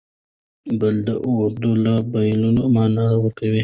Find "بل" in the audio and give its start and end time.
0.79-0.95